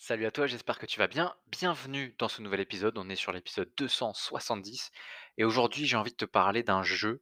[0.00, 1.34] Salut à toi, j'espère que tu vas bien.
[1.48, 2.96] Bienvenue dans ce nouvel épisode.
[2.98, 4.92] On est sur l'épisode 270
[5.38, 7.20] et aujourd'hui, j'ai envie de te parler d'un jeu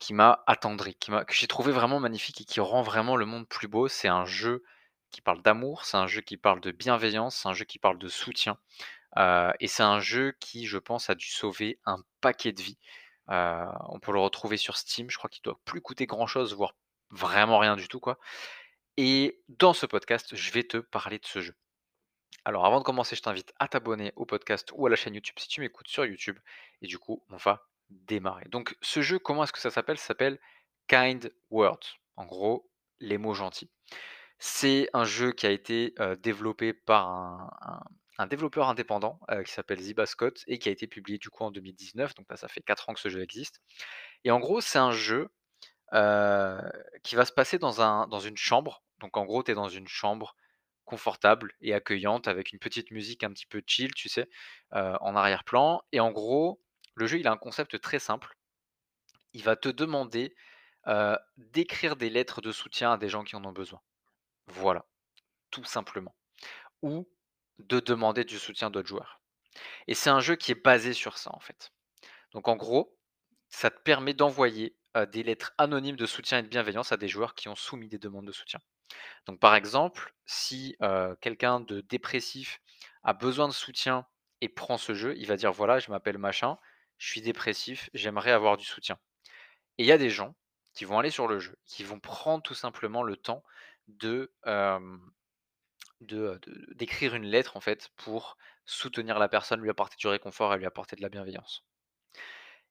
[0.00, 3.48] qui m'a attendri, qui que j'ai trouvé vraiment magnifique et qui rend vraiment le monde
[3.48, 3.86] plus beau.
[3.86, 4.64] C'est un jeu
[5.12, 7.98] qui parle d'amour, c'est un jeu qui parle de bienveillance, c'est un jeu qui parle
[7.98, 8.58] de soutien,
[9.18, 12.78] heu et c'est un jeu qui, je pense, a dû sauver un paquet de vies.
[13.30, 16.54] Heu, on peut le retrouver sur Steam, je crois qu'il doit plus coûter grand chose,
[16.54, 16.74] voire
[17.10, 18.18] vraiment rien du tout, quoi
[18.98, 21.54] et dans ce podcast, je vais te parler de ce jeu.
[22.48, 25.34] Alors avant de commencer, je t'invite à t'abonner au podcast ou à la chaîne YouTube
[25.38, 26.38] si tu m'écoutes sur YouTube.
[26.80, 28.46] Et du coup, on va démarrer.
[28.48, 29.98] Donc ce jeu, comment est-ce que ça s'appelle?
[29.98, 30.38] Ça s'appelle
[30.86, 31.98] Kind Words.
[32.16, 32.66] En gros,
[33.00, 33.70] les mots gentils.
[34.38, 37.84] C'est un jeu qui a été développé par
[38.16, 41.50] un, développeur indépendant qui s'appelle Ziba Scott et qui a été publié du coup en
[41.50, 42.14] 2019.
[42.14, 43.60] Donc là, ça fait 4 ans que ce jeu existe.
[44.24, 45.28] Et en gros, c'est un jeu
[45.92, 48.82] qui va se passer dans un dans une chambre.
[49.00, 50.34] Donc en gros, tu es dans une chambre
[50.88, 54.28] confortable et accueillante avec une petite musique un petit peu chill, tu sais,
[54.74, 56.62] heu, en arrière-plan et en gros,
[56.96, 58.36] le jeu, il a un concept très simple.
[59.32, 60.34] Il va te demander,
[60.86, 63.80] heu, d'écrire des lettres de soutien à des gens qui en ont besoin.
[64.48, 64.86] Voilà,
[65.50, 66.16] tout simplement.
[66.82, 67.08] Ou
[67.58, 69.20] de demander du soutien d'autres joueurs
[69.88, 71.72] et c'est un jeu qui est basé sur ça, en fait.
[72.32, 72.96] Donc en gros,
[73.50, 77.08] ça te permet d'envoyer, heu, des lettres anonymes de soutien et de bienveillance à des
[77.08, 78.60] joueurs qui ont soumis des demandes de soutien.
[79.26, 80.76] Donc par exemple, si,
[81.20, 82.60] quelqu'un de dépressif
[83.04, 84.06] a besoin de soutien
[84.40, 86.58] et prend ce jeu, il va dire: «Voilà, je m'appelle machin,
[86.98, 88.98] je suis dépressif, j'aimerais avoir du soutien»
[89.78, 90.36] et il y a des gens
[90.74, 93.42] qui vont aller sur le jeu, qui vont prendre tout simplement le temps
[93.88, 94.32] de
[96.74, 100.66] d'écrire une lettre en fait pour soutenir la personne, lui apporter du réconfort et lui
[100.66, 101.64] apporter de la bienveillance.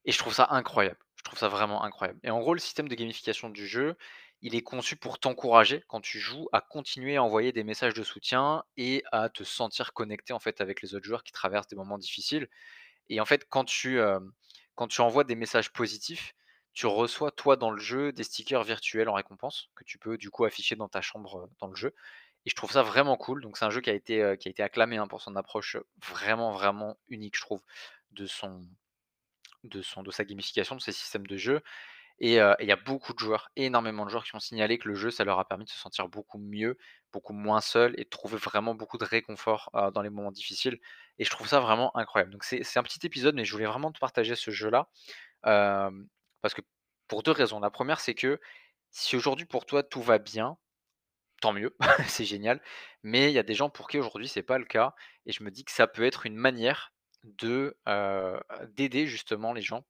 [0.07, 0.97] Et je trouve ça incroyable.
[1.17, 2.19] Je trouve ça vraiment incroyable.
[2.23, 3.95] Et en gros, le système de gamification du jeu,
[4.41, 8.03] il est conçu pour t'encourager quand tu joues à continuer à envoyer des messages de
[8.03, 11.75] soutien et à te sentir connecté en fait avec les autres joueurs qui traversent des
[11.75, 12.47] moments difficiles.
[13.09, 14.33] Et en fait, quand tu, hem,
[14.75, 16.35] quand tu envoies des messages positifs,
[16.73, 20.31] tu reçois toi dans le jeu des stickers virtuels en récompense que tu peux du
[20.31, 21.95] coup afficher dans ta chambre, heu, dans le jeu.
[22.45, 23.41] Et je trouve ça vraiment cool.
[23.41, 25.35] Donc c'est un jeu qui a été, heu, qui a été acclamé, hein, pour son
[25.35, 27.61] approche, vraiment, vraiment unique, je trouve,
[28.11, 28.67] de son
[29.67, 31.61] de sa gamification, de ses systèmes de jeu
[32.19, 34.95] et il y a beaucoup de joueurs, énormément de joueurs qui ont signalé que le
[34.95, 36.77] jeu, ça leur a permis de se sentir beaucoup mieux,
[37.13, 40.79] beaucoup moins seul et de trouver vraiment beaucoup de réconfort, dans les moments difficiles
[41.19, 42.31] et je trouve ça vraiment incroyable.
[42.31, 44.89] Donc c'est un petit épisode, mais je voulais vraiment te partager ce jeu-là,
[45.43, 46.61] parce que
[47.07, 47.59] pour 2 raisons.
[47.59, 48.39] La première, c'est que
[48.89, 50.57] si aujourd'hui pour toi tout va bien,
[51.41, 51.75] tant mieux,
[52.07, 52.61] c'est génial,
[53.03, 54.95] mais il y a des gens pour qui aujourd'hui c'est pas le cas
[55.27, 57.77] et je me dis que ça peut être une manière de,
[58.75, 59.83] d'aider justement les gens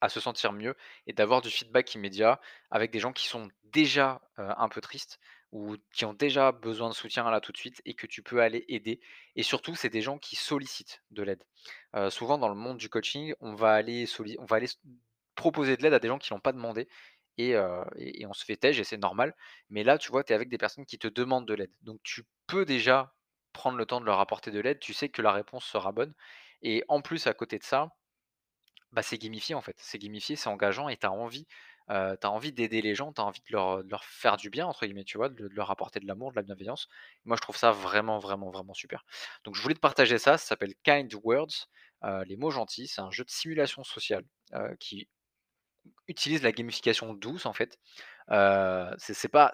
[0.00, 0.76] à se sentir mieux
[1.06, 2.40] et d'avoir du feedback immédiat
[2.70, 5.18] avec des gens qui sont déjà, un peu tristes
[5.50, 8.40] ou qui ont déjà besoin de soutien là tout de suite et que tu peux
[8.40, 9.00] aller aider
[9.34, 11.42] et surtout c'est des gens qui sollicitent de l'aide.
[12.10, 14.06] Souvent dans le monde du coaching, on va aller
[15.34, 16.88] proposer de l'aide à des gens qui l'ont pas demandé
[17.38, 19.34] et on se fait tège et c'est normal.
[19.70, 21.72] Mais là, tu vois, tu es avec des personnes qui te demandent de l'aide.
[21.82, 23.14] Donc tu peux déjà
[23.52, 26.14] prendre le temps de leur apporter de l'aide, tu sais que la réponse sera bonne
[26.62, 27.90] et en plus à côté de ça,
[28.92, 31.46] bah, c'est gamifié en fait, c'est gamifié, c'est engageant et tu as envie,
[31.88, 35.18] envie d'aider les gens, tu as envie de leur, «faire du bien» entre guillemets, tu
[35.18, 35.28] vois?
[35.28, 36.88] De leur apporter de l'amour, de la bienveillance.
[37.24, 39.04] Moi, je trouve ça vraiment, vraiment, vraiment super.
[39.44, 41.68] Donc je voulais te partager ça, ça s'appelle Kind Words,
[42.26, 42.88] les mots gentils.
[42.88, 44.24] C'est un jeu de simulation sociale,
[44.80, 45.08] qui
[46.08, 47.78] utilise la gamification douce en fait.
[48.30, 49.52] Heu, c'est pas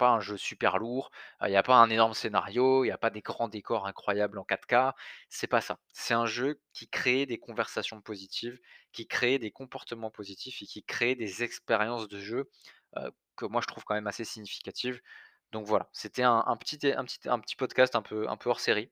[0.00, 1.10] un jeu super lourd,
[1.44, 4.38] il y a pas un énorme scénario, il y a pas des grands décors incroyables
[4.38, 4.94] en 4K,
[5.28, 5.78] c'est pas ça.
[5.92, 8.58] C'est un jeu qui crée des conversations positives,
[8.92, 12.50] qui crée des comportements positifs et qui crée des expériences de jeu,
[13.36, 15.00] que moi je trouve quand même assez significatives.
[15.52, 18.90] Donc voilà, c'était un petit podcast un peu un peu hors série.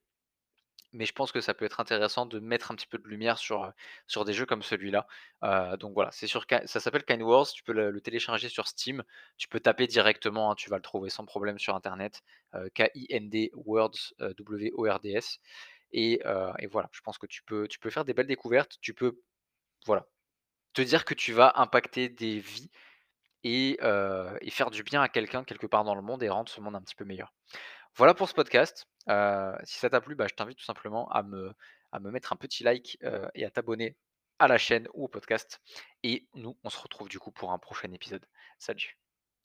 [0.93, 3.39] Mais je pense que ça peut être intéressant de mettre un petit peu de lumière
[3.39, 3.73] sur,
[4.25, 5.07] des jeux comme celui-là.
[5.79, 7.23] Donc voilà, sur ça s'appelle Kind
[7.55, 9.05] tu peux le télécharger sur Steam.
[9.37, 12.23] Tu peux taper directement, hein, tu vas le trouver sans problème sur internet,
[12.75, 15.39] K-I-N-D Words, W-O-R-D-S
[15.93, 16.21] et
[16.71, 18.79] voilà, je pense que tu peux faire des belles découvertes.
[18.81, 19.21] Tu peux,
[19.87, 20.07] voilà,
[20.73, 22.71] te dire que tu vas impacter des vies
[23.45, 23.79] et
[24.51, 26.83] faire du bien à quelqu'un quelque part dans le monde et rendre ce monde un
[26.83, 27.33] petit peu meilleur.
[27.97, 28.87] Voilà pour ce podcast.
[29.09, 31.55] Heu, si ça t'a plu, bah, je t'invite tout simplement à me
[32.11, 33.97] mettre un petit like, heu, et à t'abonner
[34.39, 35.61] à la chaîne ou au podcast
[36.03, 38.25] et nous, on se retrouve du coup pour un prochain épisode.
[38.59, 38.97] Salut.